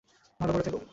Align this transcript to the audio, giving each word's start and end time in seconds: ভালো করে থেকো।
ভালো 0.39 0.51
করে 0.53 0.63
থেকো। 0.63 0.81